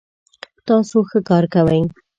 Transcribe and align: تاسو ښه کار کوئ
تاسو 0.67 0.97
ښه 1.09 1.19
کار 1.29 1.43
کوئ 1.53 1.81